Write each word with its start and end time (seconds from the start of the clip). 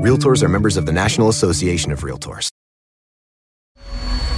Realtors 0.00 0.42
are 0.42 0.48
members 0.48 0.78
of 0.78 0.86
the 0.86 0.92
National 0.92 1.28
Association 1.28 1.92
of 1.92 2.02
Realtors. 2.02 2.48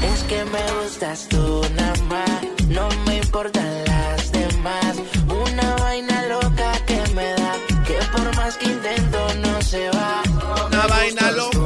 Es 0.02 0.24
que 0.24 0.44
me 0.46 0.72
gustas 0.82 1.28
tú 1.28 1.62
nada 1.76 2.02
más, 2.08 2.42
no 2.66 2.88
me 3.06 3.18
importan 3.18 3.84
las 3.84 4.32
demás. 4.32 4.96
Una 5.28 5.76
vaina 5.76 6.26
loca 6.26 6.72
que 6.84 7.00
me 7.14 7.32
da, 7.34 7.54
que 7.86 7.96
por 8.10 8.34
más 8.34 8.56
que 8.56 8.64
intento 8.72 9.34
no 9.36 9.62
se 9.62 9.88
va. 9.90 10.22
Una 10.66 10.86
vaina 10.88 11.30
loca. 11.30 11.58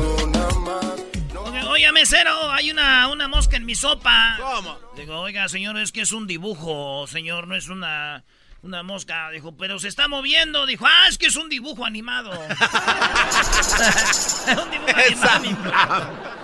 Oiga, 1.70 1.90
mesero, 1.92 2.50
hay 2.50 2.70
una, 2.70 3.08
una 3.08 3.28
mosca 3.28 3.56
en 3.56 3.64
mi 3.64 3.74
sopa. 3.74 4.36
¿Cómo? 4.38 4.76
Digo, 4.94 5.20
oiga, 5.20 5.48
señor, 5.48 5.78
es 5.78 5.90
que 5.90 6.02
es 6.02 6.12
un 6.12 6.26
dibujo, 6.26 7.06
señor, 7.06 7.48
no 7.48 7.56
es 7.56 7.70
una, 7.70 8.26
una 8.66 8.82
mosca. 8.82 9.30
Dijo, 9.30 9.56
pero 9.56 9.78
se 9.78 9.88
está 9.88 10.08
moviendo. 10.08 10.66
Dijo, 10.66 10.84
ah, 10.86 11.04
es 11.08 11.16
que 11.16 11.26
es 11.26 11.36
un 11.36 11.48
dibujo 11.48 11.84
animado. 11.86 12.30
un 14.48 14.70
dibujo 14.70 15.28
animado. 15.30 16.36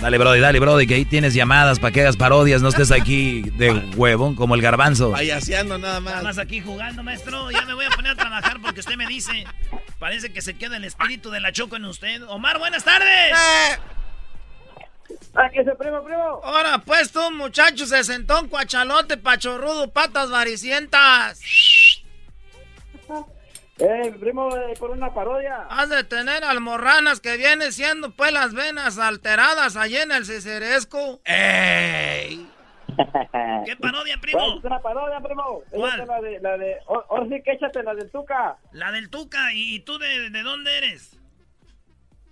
Dale, 0.00 0.18
Brody, 0.18 0.40
dale, 0.40 0.58
Brody, 0.58 0.86
que 0.88 0.94
ahí 0.94 1.04
tienes 1.04 1.32
llamadas 1.32 1.78
para 1.78 1.92
que 1.92 2.00
hagas 2.00 2.16
parodias, 2.16 2.60
no 2.60 2.70
estés 2.70 2.90
aquí 2.90 3.42
de 3.56 3.70
huevón 3.94 4.34
como 4.34 4.56
el 4.56 4.60
garbanzo. 4.62 5.12
Payaseando 5.12 5.78
nada 5.78 6.00
Nada 6.00 6.16
más. 6.16 6.24
más 6.24 6.38
aquí 6.38 6.60
jugando, 6.60 7.04
maestro. 7.04 7.52
Ya 7.52 7.62
me 7.66 7.74
voy 7.74 7.84
a 7.84 7.90
poner 7.90 8.12
a 8.12 8.16
trabajar 8.16 8.60
porque 8.60 8.80
usted 8.80 8.96
me 8.96 9.06
dice. 9.06 9.44
Parece 10.00 10.32
que 10.32 10.42
se 10.42 10.54
queda 10.54 10.76
el 10.78 10.84
espíritu 10.84 11.30
de 11.30 11.38
la 11.38 11.52
choco 11.52 11.76
en 11.76 11.84
usted. 11.84 12.22
Omar, 12.24 12.58
buenas 12.58 12.82
tardes. 12.82 13.30
Eh, 13.30 13.78
¡Aquí 15.34 15.58
ese 15.60 15.74
primo, 15.76 16.02
primo! 16.04 16.40
Ahora, 16.44 16.78
pues 16.84 17.10
tú, 17.10 17.30
muchacho, 17.30 17.86
se 17.86 18.04
sentó 18.04 18.40
un 18.40 18.48
cuachalote, 18.48 19.16
pachorrudo, 19.16 19.90
patas 19.90 20.30
varicientas. 20.30 21.40
¡Eh, 23.78 24.14
primo, 24.20 24.54
eh, 24.54 24.74
por 24.78 24.90
una 24.90 25.12
parodia! 25.12 25.66
Has 25.70 25.88
de 25.88 26.04
tener 26.04 26.44
almorranas 26.44 27.20
que 27.20 27.36
viene 27.36 27.72
siendo 27.72 28.10
pues 28.10 28.30
las 28.32 28.52
venas 28.52 28.98
alteradas 28.98 29.76
allí 29.76 29.96
en 29.96 30.12
el 30.12 30.26
ciceresco. 30.26 31.20
¡Ey! 31.24 32.46
¿Qué 33.64 33.74
parodia, 33.76 34.18
primo? 34.20 34.58
es 34.58 34.64
una 34.64 34.78
parodia, 34.80 35.18
primo. 35.20 35.62
¿Cuál? 35.70 35.94
Échate 35.94 36.06
la 36.06 36.20
de, 36.20 36.40
la 36.40 36.58
de, 36.58 36.76
ahora 36.86 37.26
sí 37.28 37.42
que 37.42 37.52
échate 37.52 37.82
la 37.82 37.94
del 37.94 38.10
Tuca, 38.10 38.58
La 38.72 38.92
del 38.92 39.08
Tuca. 39.08 39.52
¿Y, 39.54 39.76
y 39.76 39.80
tú 39.80 39.98
de, 39.98 40.28
de 40.28 40.42
dónde 40.42 40.76
eres? 40.76 41.18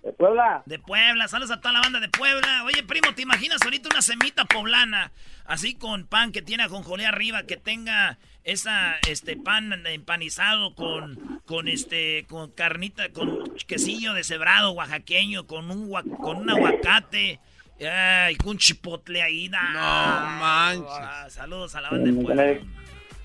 De 0.03 0.13
Puebla. 0.13 0.63
De 0.65 0.79
Puebla. 0.79 1.27
Saludos 1.27 1.51
a 1.51 1.61
toda 1.61 1.73
la 1.73 1.81
banda 1.81 1.99
de 1.99 2.09
Puebla. 2.09 2.63
Oye, 2.65 2.83
primo, 2.83 3.13
¿te 3.13 3.21
imaginas 3.21 3.61
ahorita 3.63 3.89
una 3.91 4.01
semita 4.01 4.45
poblana? 4.45 5.11
Así 5.45 5.75
con 5.75 6.05
pan 6.07 6.31
que 6.31 6.41
tiene 6.41 6.63
ajonjolí 6.63 7.03
arriba, 7.05 7.43
que 7.43 7.57
tenga 7.57 8.17
esa, 8.43 8.95
este, 9.07 9.37
pan 9.37 9.85
empanizado 9.85 10.73
con, 10.75 11.41
con 11.45 11.67
este, 11.67 12.25
con 12.27 12.51
carnita, 12.51 13.09
con 13.11 13.55
quesillo 13.67 14.13
deshebrado 14.13 14.71
oaxaqueño, 14.71 15.45
con 15.45 15.69
un, 15.69 15.91
con 16.17 16.37
un 16.37 16.49
aguacate. 16.49 17.39
Ay, 17.83 18.35
con 18.35 18.49
un 18.51 18.57
chipotle 18.59 19.21
ahí. 19.23 19.49
No 19.49 19.57
Ah, 19.61 20.37
manches. 20.39 20.87
ah, 20.91 21.25
saludos 21.29 21.73
a 21.75 21.81
la 21.81 21.89
banda 21.89 22.05
de 22.09 22.15
Con 22.15 22.23
Puebla. 22.25 22.43
el, 22.49 22.61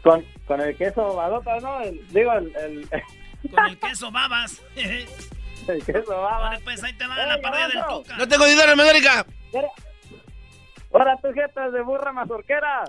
con, 0.02 0.24
con 0.46 0.60
el 0.62 0.76
queso 0.76 1.14
¿no? 1.62 1.80
El- 1.82 2.08
digo, 2.08 2.32
el, 2.32 2.56
el, 2.56 2.88
Con 3.50 3.66
el 3.66 3.78
queso 3.78 4.10
babas. 4.10 4.62
Vale, 6.08 6.60
pues 6.64 6.82
ahí 6.84 6.92
te 6.94 7.06
va 7.06 7.20
¡Ey, 7.22 7.28
la 7.28 7.40
parodia 7.40 7.68
del! 7.68 7.82
Tuca. 7.88 8.16
No 8.16 8.28
tengo 8.28 8.44
dinero 8.46 8.72
en 8.72 8.80
América. 8.80 9.26
Ahora 10.92 11.16
tus 11.20 11.34
jetas 11.34 11.72
de 11.72 11.82
burra 11.82 12.10
mazorquera. 12.12 12.84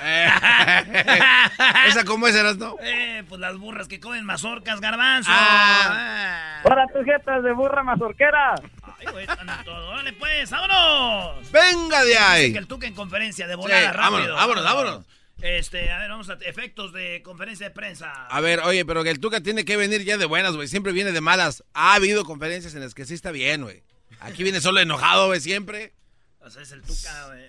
Eh, 0.00 0.26
¿Esa 1.86 2.04
cómo 2.04 2.26
es, 2.26 2.34
eras, 2.34 2.56
no? 2.56 2.76
Eh, 2.80 3.24
pues 3.28 3.40
las 3.40 3.58
burras 3.58 3.88
que 3.88 4.00
comen 4.00 4.24
mazorcas, 4.24 4.80
garbanzo. 4.80 5.30
Ah. 5.34 6.60
Ahora 6.64 6.86
tus 6.94 7.04
jetas 7.04 7.42
de 7.42 7.52
burra 7.52 7.82
mazorquera. 7.82 8.54
Ay, 8.98 9.06
güey, 9.12 9.24
están 9.24 9.48
en 9.50 9.64
todo. 9.64 9.90
Órale, 9.90 10.12
pues, 10.14 10.50
vámonos. 10.50 11.50
Venga 11.52 12.00
de 12.00 12.06
Dice 12.06 12.18
que 12.18 12.24
ahí. 12.24 12.56
el 12.56 12.66
Tuca 12.66 12.86
en 12.86 12.94
conferencia 12.94 13.46
de 13.46 13.54
volada, 13.54 13.80
Sí, 13.92 13.96
vámonos, 13.98 14.20
rápido. 14.28 14.36
vámonos, 14.36 14.64
vámonos. 14.64 15.06
Este, 15.42 15.90
a 15.90 15.98
ver, 15.98 16.08
vamos 16.08 16.30
a 16.30 16.34
efectos 16.34 16.92
de 16.92 17.20
conferencia 17.24 17.68
de 17.68 17.74
prensa. 17.74 18.12
A 18.26 18.40
ver, 18.40 18.60
oye, 18.60 18.84
pero 18.84 19.02
que 19.02 19.10
el 19.10 19.18
Tuca 19.18 19.40
tiene 19.40 19.64
que 19.64 19.76
venir 19.76 20.04
ya 20.04 20.16
de 20.16 20.24
buenas, 20.24 20.54
güey. 20.54 20.68
Siempre 20.68 20.92
viene 20.92 21.10
de 21.10 21.20
malas. 21.20 21.64
Ha 21.74 21.94
habido 21.94 22.24
conferencias 22.24 22.76
en 22.76 22.80
las 22.80 22.94
que 22.94 23.04
sí 23.04 23.14
está 23.14 23.32
bien, 23.32 23.62
güey. 23.62 23.82
Aquí 24.20 24.44
viene 24.44 24.60
solo 24.60 24.78
enojado, 24.78 25.26
güey, 25.26 25.40
siempre. 25.40 25.94
O 26.38 26.48
sea, 26.48 26.62
es 26.62 26.70
el 26.70 26.82
Tuca, 26.82 27.26
güey. 27.26 27.44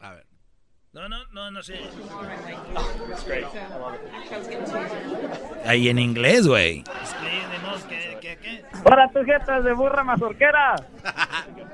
A 0.00 0.12
ver. 0.12 0.26
No, 0.94 1.06
no, 1.06 1.26
no, 1.26 1.50
no 1.50 1.62
sé. 1.62 1.80
Ahí 5.66 5.90
en 5.90 5.98
inglés, 5.98 6.46
güey. 6.46 6.82
¿qué, 7.90 8.18
qué, 8.22 8.38
qué? 8.38 8.64
Ahora 8.86 9.10
tus 9.12 9.26
jetas 9.26 9.64
de 9.64 9.74
burra 9.74 10.02
mazorquera. 10.02 10.76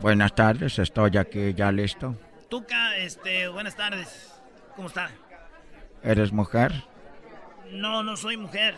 Buenas 0.00 0.34
tardes, 0.34 0.78
estoy 0.78 1.16
aquí 1.16 1.54
ya 1.54 1.72
listo. 1.72 2.14
Tuca, 2.48 2.96
este, 2.96 3.48
buenas 3.48 3.76
tardes. 3.76 4.32
¿Cómo 4.74 4.88
está? 4.88 5.10
¿Eres 6.02 6.32
mujer? 6.32 6.72
No, 7.70 8.02
no 8.02 8.16
soy 8.16 8.36
mujer. 8.36 8.74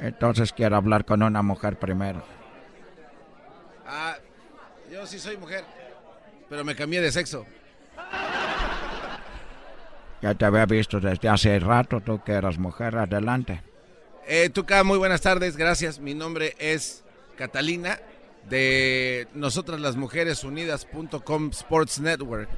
Entonces 0.00 0.52
quiero 0.52 0.76
hablar 0.76 1.04
con 1.04 1.22
una 1.22 1.42
mujer 1.42 1.78
primero. 1.78 2.24
Ah, 3.86 4.16
yo 4.90 5.06
sí 5.06 5.18
soy 5.18 5.36
mujer. 5.36 5.64
Pero 6.48 6.64
me 6.64 6.74
cambié 6.74 7.00
de 7.00 7.12
sexo. 7.12 7.46
Ya 10.22 10.34
te 10.34 10.44
había 10.44 10.66
visto 10.66 11.00
desde 11.00 11.28
hace 11.28 11.58
rato, 11.58 12.00
tú 12.00 12.22
que 12.24 12.32
eras 12.32 12.58
mujer, 12.58 12.96
adelante. 12.96 13.62
Eh, 14.26 14.48
Tuca, 14.50 14.84
muy 14.84 14.98
buenas 14.98 15.20
tardes, 15.20 15.56
gracias. 15.56 15.98
Mi 15.98 16.14
nombre 16.14 16.54
es 16.58 17.04
Catalina 17.36 17.98
de 18.48 19.28
Nosotras 19.34 19.80
las 19.80 19.96
Mujeres 19.96 20.44
Unidas.com 20.44 21.50
Sports 21.50 22.00
Network. 22.00 22.48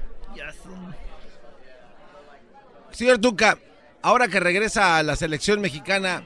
Señor 2.91 3.19
Tuca, 3.19 3.59
ahora 4.03 4.29
que 4.29 4.41
regresa 4.41 4.97
a 4.97 5.03
la 5.03 5.17
selección 5.17 5.61
mexicana, 5.61 6.23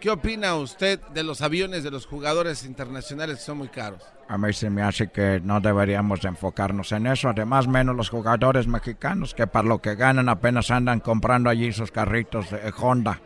¿qué 0.00 0.10
opina 0.10 0.56
usted 0.56 1.00
de 1.14 1.22
los 1.22 1.42
aviones 1.42 1.84
de 1.84 1.90
los 1.90 2.06
jugadores 2.06 2.64
internacionales 2.64 3.38
que 3.38 3.44
son 3.44 3.58
muy 3.58 3.68
caros? 3.68 4.02
A 4.28 4.36
mí 4.36 4.52
se 4.52 4.68
me 4.68 4.82
hace 4.82 5.08
que 5.08 5.40
no 5.42 5.60
deberíamos 5.60 6.24
enfocarnos 6.24 6.92
en 6.92 7.06
eso, 7.06 7.30
además 7.30 7.66
menos 7.66 7.96
los 7.96 8.10
jugadores 8.10 8.66
mexicanos 8.66 9.32
que 9.32 9.46
para 9.46 9.66
lo 9.68 9.80
que 9.80 9.94
ganan 9.94 10.28
apenas 10.28 10.70
andan 10.70 11.00
comprando 11.00 11.48
allí 11.48 11.72
sus 11.72 11.90
carritos 11.90 12.50
de 12.50 12.72
Honda. 12.78 13.20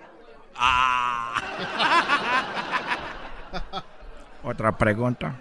Otra 4.45 4.77
pregunta. 4.77 5.41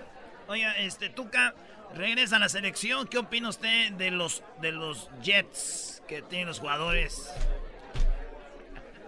Oiga, 0.51 0.77
este, 0.79 1.07
Tuca, 1.07 1.55
regresa 1.95 2.35
a 2.35 2.39
la 2.39 2.49
selección. 2.49 3.07
¿Qué 3.07 3.17
opina 3.17 3.47
usted 3.47 3.93
de 3.93 4.11
los, 4.11 4.43
de 4.59 4.73
los 4.73 5.09
Jets 5.23 6.03
que 6.09 6.21
tienen 6.23 6.49
los 6.49 6.59
jugadores? 6.59 7.33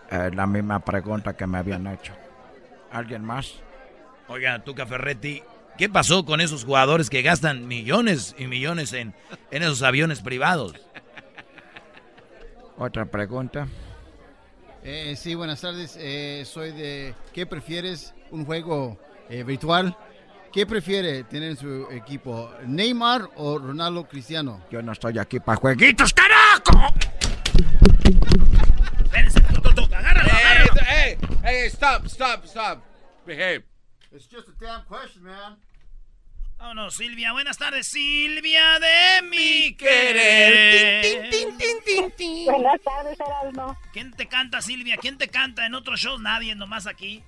Eh, 0.09 0.31
la 0.33 0.47
misma 0.47 0.79
pregunta 0.79 1.35
que 1.35 1.45
me 1.45 1.57
habían 1.57 1.85
hecho. 1.87 2.13
¿Alguien 2.93 3.25
más? 3.25 3.55
Oiga, 4.29 4.63
Tuca 4.63 4.85
Ferretti, 4.85 5.43
¿qué 5.77 5.89
pasó 5.89 6.23
con 6.23 6.39
esos 6.39 6.63
jugadores 6.63 7.09
que 7.09 7.21
gastan 7.21 7.67
millones 7.67 8.35
y 8.37 8.47
millones 8.47 8.93
en, 8.93 9.13
en 9.51 9.63
esos 9.63 9.83
aviones 9.83 10.21
privados? 10.21 10.73
Otra 12.77 13.03
pregunta. 13.03 13.67
Eh, 14.81 15.17
sí, 15.17 15.35
buenas 15.35 15.59
tardes. 15.59 15.97
Eh, 15.99 16.43
soy 16.45 16.71
de 16.71 17.13
¿Qué 17.33 17.45
prefieres? 17.45 18.13
un 18.31 18.45
juego 18.45 18.97
eh, 19.29 19.43
virtual. 19.43 19.97
¿Qué 20.53 20.67
prefiere 20.67 21.23
tener 21.23 21.49
en 21.49 21.57
su 21.57 21.87
equipo, 21.89 22.53
Neymar 22.67 23.27
o 23.37 23.57
Ronaldo 23.57 24.07
Cristiano? 24.07 24.63
Yo 24.69 24.83
no 24.83 24.91
estoy 24.91 25.17
aquí 25.17 25.39
para 25.39 25.57
jueguitos, 25.57 26.13
carajo. 26.13 26.93
Agárralo, 29.91 30.31
agárralo. 30.31 30.73
Hey, 30.87 31.17
hey, 31.43 31.65
stop, 31.69 32.05
stop, 32.05 32.45
stop. 32.45 32.83
Behave. 33.25 33.63
It's 34.11 34.27
just 34.27 34.47
a 34.47 34.51
damn 34.63 34.83
question, 34.85 35.23
man. 35.23 35.57
Vámonos, 36.59 36.97
Silvia. 36.97 37.31
Buenas 37.31 37.57
tardes, 37.57 37.87
Silvia 37.87 38.79
de 38.79 39.27
mi 39.27 39.75
querer. 39.75 41.31
Buenas 42.45 42.79
tardes, 42.83 43.19
Erasmo. 43.19 43.75
¿Quién 43.91 44.11
te 44.11 44.27
canta, 44.27 44.61
Silvia? 44.61 44.97
¿Quién 44.97 45.17
te 45.17 45.29
canta 45.29 45.65
en 45.65 45.73
otros 45.73 45.99
shows? 45.99 46.21
Nadie, 46.21 46.53
nomás 46.53 46.85
aquí. 46.85 47.23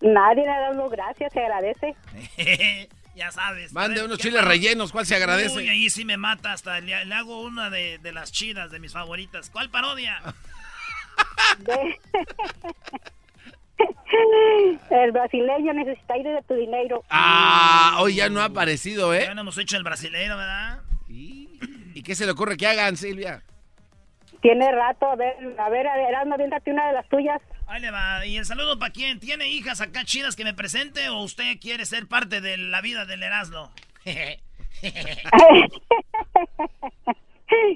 Nadie, 0.00 0.44
Erasmo, 0.44 0.88
gracias, 0.88 1.32
se 1.32 1.40
agradece. 1.40 1.94
ya 3.14 3.30
sabes. 3.30 3.72
Mande 3.72 4.04
unos 4.04 4.18
¿qué 4.18 4.24
chiles 4.24 4.44
rellenos, 4.44 4.92
¿cuál 4.92 5.06
se 5.06 5.14
agradece? 5.14 5.56
Uy, 5.56 5.68
ahí 5.68 5.90
sí 5.90 6.04
me 6.04 6.16
mata 6.16 6.52
hasta. 6.52 6.80
Le, 6.80 7.04
le 7.04 7.14
hago 7.14 7.42
una 7.42 7.70
de, 7.70 7.98
de 7.98 8.12
las 8.12 8.32
chidas, 8.32 8.70
de 8.70 8.80
mis 8.80 8.92
favoritas. 8.92 9.50
¿Cuál 9.50 9.70
parodia? 9.70 10.20
De- 11.58 12.00
El 14.90 15.12
brasileño 15.12 15.72
necesita 15.72 16.16
ir 16.18 16.26
de 16.26 16.42
tu 16.46 16.54
dinero. 16.54 17.02
Ah, 17.08 17.96
hoy 18.00 18.16
ya 18.16 18.28
no 18.28 18.40
ha 18.40 18.46
aparecido, 18.46 19.14
¿eh? 19.14 19.22
Ya 19.24 19.34
no 19.34 19.42
hemos 19.42 19.56
hecho 19.58 19.76
el 19.76 19.84
brasileño, 19.84 20.36
¿verdad? 20.36 20.80
¿Y 21.08 22.02
qué 22.02 22.14
se 22.14 22.26
le 22.26 22.32
ocurre 22.32 22.56
que 22.56 22.66
hagan, 22.66 22.96
Silvia? 22.96 23.42
Tiene 24.40 24.72
rato, 24.72 25.06
a 25.06 25.16
ver, 25.16 25.34
a 25.58 25.68
ver, 25.68 25.86
Erasmo, 25.86 26.34
aviéntate 26.34 26.70
una 26.70 26.86
de 26.88 26.92
las 26.94 27.08
tuyas. 27.08 27.40
Ahí 27.66 27.80
le 27.80 27.90
va. 27.90 28.24
¿Y 28.26 28.36
el 28.36 28.44
saludo 28.46 28.78
para 28.78 28.92
quién? 28.92 29.20
¿Tiene 29.20 29.48
hijas 29.48 29.80
acá 29.80 30.04
chidas 30.04 30.34
que 30.34 30.44
me 30.44 30.54
presente 30.54 31.08
o 31.10 31.18
usted 31.18 31.58
quiere 31.60 31.84
ser 31.84 32.08
parte 32.08 32.40
de 32.40 32.56
la 32.56 32.80
vida 32.80 33.04
del 33.04 33.22
Erasmo? 33.22 33.70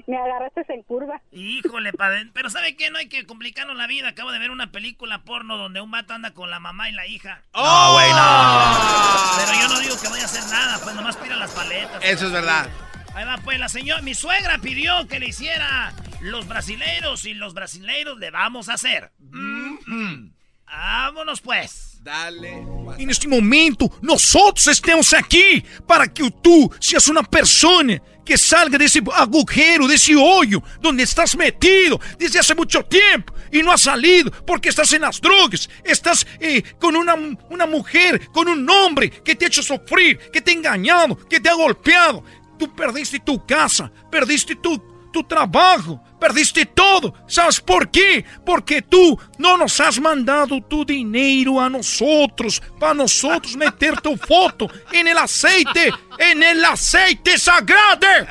Me 0.07 0.17
agarraste 0.17 0.65
en 0.69 0.83
curva. 0.83 1.21
Híjole, 1.31 1.91
padre. 1.93 2.29
Pero 2.33 2.49
¿sabe 2.49 2.75
qué? 2.75 2.89
No 2.89 2.97
hay 2.97 3.09
que 3.09 3.25
complicarnos 3.25 3.75
la 3.75 3.87
vida. 3.87 4.09
Acabo 4.09 4.31
de 4.31 4.39
ver 4.39 4.51
una 4.51 4.71
película 4.71 5.23
porno 5.23 5.57
donde 5.57 5.81
un 5.81 5.91
vato 5.91 6.13
anda 6.13 6.31
con 6.31 6.49
la 6.49 6.59
mamá 6.59 6.89
y 6.89 6.93
la 6.93 7.05
hija. 7.07 7.41
¡Oh, 7.51 7.93
güey, 7.93 8.09
no! 8.11 9.45
Pero 9.45 9.59
yo 9.61 9.67
no 9.67 9.79
digo 9.81 9.95
que 10.01 10.07
voy 10.07 10.19
a 10.21 10.25
hacer 10.25 10.43
nada, 10.49 10.79
pues 10.81 10.95
nomás 10.95 11.17
pira 11.17 11.35
las 11.35 11.51
paletas. 11.51 12.03
Eso 12.03 12.27
es 12.27 12.31
verdad. 12.31 12.69
Ahí 13.13 13.25
va, 13.25 13.37
pues 13.37 13.59
la 13.59 13.69
señora, 13.69 14.01
mi 14.01 14.13
suegra 14.13 14.57
pidió 14.59 15.07
que 15.07 15.19
le 15.19 15.27
hiciera 15.27 15.93
los 16.25 16.47
brasileiros 16.47 17.25
y 17.25 17.33
los 17.33 17.53
brasileiros 17.53 18.17
le 18.19 18.31
vamos 18.31 18.69
a 18.69 18.73
hacer. 18.73 19.11
Mm, 19.19 20.29
Vámonos 20.67 21.41
pues. 21.41 21.99
Dale. 22.01 22.63
E 22.99 23.05
neste 23.05 23.27
momento, 23.27 23.91
nós 24.01 24.35
outros 24.35 24.67
estamos 24.67 25.13
aqui 25.13 25.63
para 25.87 26.07
que 26.07 26.29
tu 26.29 26.71
seas 26.79 27.07
uma 27.07 27.23
pessoa 27.23 27.83
que 28.23 28.37
salga 28.37 28.77
desse 28.77 29.01
agujero, 29.13 29.87
desse 29.87 30.15
hoyo, 30.15 30.61
donde 30.81 31.03
estás 31.03 31.33
metido 31.35 31.99
desde 32.17 32.37
hace 32.37 32.53
muito 32.53 32.83
tempo 32.83 33.33
e 33.51 33.63
não 33.63 33.71
has 33.71 33.81
salido 33.81 34.31
porque 34.45 34.69
estás 34.69 34.91
en 34.93 35.01
las 35.01 35.19
drogas, 35.19 35.69
estás 35.83 36.25
eh, 36.39 36.61
con 36.79 36.95
una, 36.95 37.15
una 37.49 37.65
mujer, 37.65 38.27
con 38.31 38.47
un 38.47 38.69
hombre 38.69 39.09
que 39.09 39.35
te 39.35 39.45
ha 39.45 39.47
hecho 39.47 39.63
sufrir, 39.63 40.17
que 40.31 40.41
te 40.41 40.51
ha 40.51 40.53
engañado, 40.53 41.15
que 41.27 41.39
te 41.39 41.49
ha 41.49 41.53
golpeado. 41.53 42.23
Tú 42.59 42.73
perdiste 42.75 43.19
tu 43.19 43.45
casa, 43.45 43.91
perdiste 44.11 44.55
tu, 44.55 44.79
tu 45.15 45.23
trabajo, 45.23 46.03
perdiste 46.19 46.65
todo. 46.65 47.13
¿Sabes 47.25 47.61
por 47.61 47.89
quê? 47.89 48.25
Porque 48.45 48.81
tú 48.81 49.17
no 49.37 49.57
nos 49.57 49.79
has 49.79 49.97
mandado 49.97 50.59
tu 50.59 50.83
dinero 50.83 51.61
a 51.61 51.69
nosotros, 51.69 52.61
para 52.77 52.93
nosotros 52.93 53.55
meter 53.65 54.01
tu 54.01 54.17
foto 54.17 54.69
en 54.91 55.07
el 55.07 55.17
aceite, 55.17 55.89
en 56.17 56.43
el 56.43 56.65
aceite 56.65 57.37
sagrado. 57.37 58.27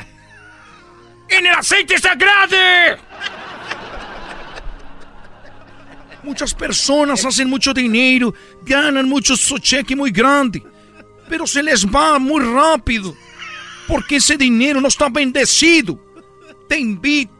En 1.30 1.46
el 1.46 1.54
aceite 1.54 1.96
sagrado. 1.98 2.54
Muchas 6.22 6.52
personas 6.52 7.24
hacen 7.24 7.48
mucho 7.48 7.72
dinero, 7.72 8.34
ganan 8.66 9.08
mucho 9.08 9.36
su 9.36 9.56
cheque 9.56 9.96
muy 9.96 10.10
grande, 10.10 10.62
pero 11.30 11.46
se 11.46 11.62
les 11.62 11.86
va 11.86 12.18
muy 12.18 12.44
rápido, 12.44 13.16
porque 13.88 14.16
ese 14.16 14.36
dinero 14.36 14.82
no 14.82 14.88
está 14.88 15.08
bendecido. 15.08 16.03
Te 16.68 16.78
invito 16.78 17.32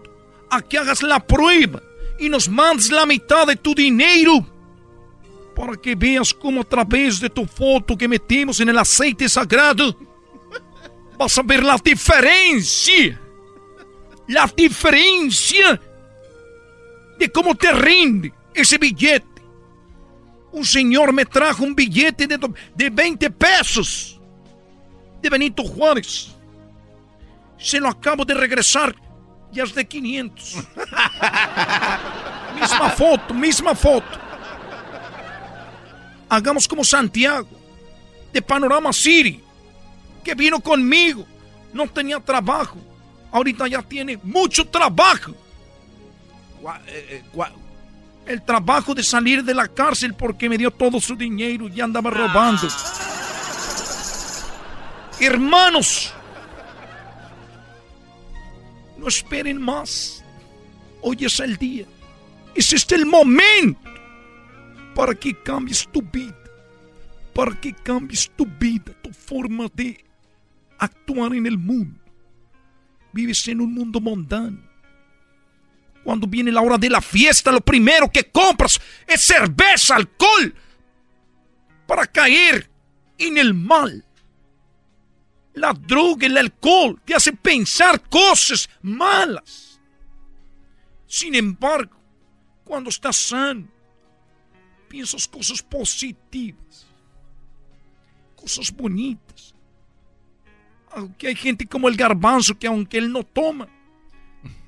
a 0.50 0.62
que 0.62 0.78
hagas 0.78 1.02
la 1.02 1.20
prueba 1.20 1.82
y 2.18 2.28
nos 2.28 2.48
mandes 2.48 2.90
la 2.90 3.06
mitad 3.06 3.46
de 3.46 3.56
tu 3.56 3.74
dinero 3.74 4.46
para 5.54 5.76
que 5.76 5.94
veas 5.94 6.34
cómo 6.34 6.62
a 6.62 6.64
través 6.64 7.20
de 7.20 7.30
tu 7.30 7.46
foto 7.46 7.96
que 7.96 8.08
metemos 8.08 8.60
en 8.60 8.68
el 8.68 8.78
aceite 8.78 9.28
sagrado 9.28 9.96
vas 11.16 11.38
a 11.38 11.42
ver 11.42 11.62
la 11.62 11.76
diferencia. 11.82 13.20
La 14.26 14.50
diferencia 14.56 15.80
de 17.18 17.30
cómo 17.30 17.54
te 17.54 17.72
rinde 17.72 18.32
ese 18.54 18.78
billete. 18.78 19.42
Un 20.52 20.64
señor 20.64 21.12
me 21.12 21.24
trajo 21.26 21.64
un 21.64 21.74
billete 21.74 22.26
de, 22.26 22.38
de 22.74 22.90
20 22.90 23.30
pesos 23.30 24.20
de 25.20 25.28
Benito 25.28 25.62
Juárez. 25.64 26.30
Se 27.58 27.80
lo 27.80 27.88
acabo 27.88 28.24
de 28.24 28.34
regresar 28.34 28.94
ya 29.54 29.62
es 29.62 29.74
de 29.74 29.86
500. 29.86 30.54
misma 32.60 32.90
foto, 32.90 33.32
misma 33.32 33.74
foto. 33.74 34.18
Hagamos 36.28 36.66
como 36.66 36.82
Santiago, 36.84 37.48
de 38.32 38.42
Panorama 38.42 38.92
City, 38.92 39.40
que 40.22 40.34
vino 40.34 40.60
conmigo. 40.60 41.24
No 41.72 41.88
tenía 41.88 42.20
trabajo. 42.20 42.78
Ahorita 43.30 43.66
ya 43.68 43.82
tiene 43.82 44.18
mucho 44.22 44.66
trabajo. 44.66 45.32
Eh, 46.86 47.22
eh, 47.34 47.52
El 48.26 48.42
trabajo 48.42 48.94
de 48.94 49.02
salir 49.02 49.44
de 49.44 49.54
la 49.54 49.68
cárcel 49.68 50.14
porque 50.14 50.48
me 50.48 50.56
dio 50.56 50.70
todo 50.70 51.00
su 51.00 51.14
dinero 51.14 51.68
y 51.68 51.80
andaba 51.80 52.10
robando. 52.10 52.68
Hermanos, 55.20 56.12
no 59.04 59.08
esperen 59.08 59.60
más. 59.60 60.24
Hoy 61.02 61.18
es 61.20 61.38
el 61.38 61.58
día. 61.58 61.84
Es 62.54 62.72
este 62.72 62.94
el 62.94 63.04
momento 63.04 63.78
para 64.94 65.14
que 65.14 65.34
cambies 65.42 65.86
tu 65.92 66.00
vida. 66.00 66.34
Para 67.34 67.60
que 67.60 67.74
cambies 67.74 68.30
tu 68.34 68.46
vida, 68.46 68.94
tu 69.02 69.12
forma 69.12 69.66
de 69.74 70.02
actuar 70.78 71.34
en 71.34 71.44
el 71.46 71.58
mundo. 71.58 72.00
Vives 73.12 73.46
en 73.48 73.60
un 73.60 73.74
mundo 73.74 74.00
mundano. 74.00 74.58
Cuando 76.02 76.26
viene 76.26 76.50
la 76.50 76.62
hora 76.62 76.78
de 76.78 76.88
la 76.88 77.02
fiesta, 77.02 77.52
lo 77.52 77.60
primero 77.60 78.10
que 78.10 78.24
compras 78.24 78.80
es 79.06 79.20
cerveza, 79.22 79.96
alcohol, 79.96 80.54
para 81.86 82.06
caer 82.06 82.70
en 83.18 83.36
el 83.36 83.52
mal. 83.52 84.02
La 85.54 85.72
droga, 85.72 86.26
el 86.26 86.36
alcohol, 86.36 87.00
te 87.04 87.14
hace 87.14 87.32
pensar 87.32 88.00
cosas 88.08 88.68
malas. 88.82 89.80
Sin 91.06 91.34
embargo, 91.34 91.96
cuando 92.64 92.90
estás 92.90 93.16
sano, 93.16 93.68
piensas 94.88 95.28
cosas 95.28 95.62
positivas, 95.62 96.86
cosas 98.34 98.70
bonitas. 98.72 99.54
Aunque 100.90 101.28
hay 101.28 101.36
gente 101.36 101.66
como 101.66 101.88
el 101.88 101.96
garbanzo 101.96 102.58
que 102.58 102.66
aunque 102.66 102.98
él 102.98 103.12
no 103.12 103.24
toma, 103.24 103.68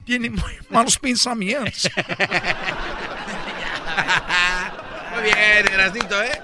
tiene 0.05 0.31
muy 0.31 0.53
malos 0.71 0.99
pensamientos. 0.99 1.91
Muy 5.15 5.25
bien, 5.25 5.73
Erasnito, 5.73 6.23
¿eh? 6.23 6.43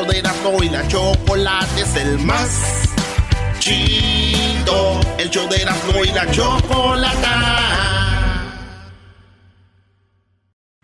Show 0.00 0.06
de 0.06 0.18
Erasmo 0.18 0.62
y 0.62 0.68
la 0.68 0.86
chocolate 0.88 1.82
es 1.82 1.96
el 1.96 2.18
más 2.18 2.50
chido. 3.58 5.00
El 5.18 5.30
show 5.30 5.48
de 5.48 5.56
Erasmo 5.56 6.04
y 6.04 6.08
la 6.08 6.30
chocolata. 6.30 7.70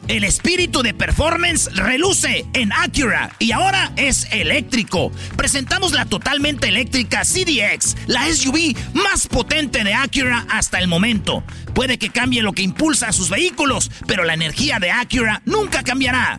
El 0.08 0.22
espíritu 0.22 0.82
de 0.82 0.94
performance 0.94 1.68
reluce 1.74 2.46
en 2.52 2.72
Acura 2.72 3.30
y 3.40 3.52
ahora 3.52 3.90
es 3.96 4.28
eléctrico. 4.30 5.10
Presentamos 5.36 5.92
la 5.92 6.04
totalmente 6.04 6.68
eléctrica 6.68 7.22
CDX, 7.22 7.96
la 8.06 8.32
SUV 8.32 8.76
más 8.94 9.26
potente 9.26 9.82
de 9.82 9.94
Acura 9.94 10.46
hasta 10.48 10.78
el 10.78 10.86
momento. 10.86 11.42
Puede 11.74 11.98
que 11.98 12.10
cambie 12.10 12.42
lo 12.42 12.52
que 12.52 12.62
impulsa 12.62 13.08
a 13.08 13.12
sus 13.12 13.30
vehículos, 13.30 13.90
pero 14.06 14.22
la 14.22 14.34
energía 14.34 14.78
de 14.78 14.92
Acura 14.92 15.42
nunca 15.44 15.82
cambiará. 15.82 16.38